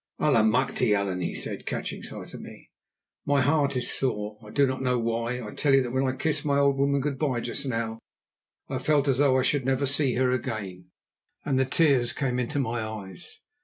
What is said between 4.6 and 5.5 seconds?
not know why.